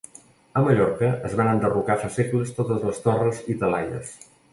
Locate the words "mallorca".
0.67-1.09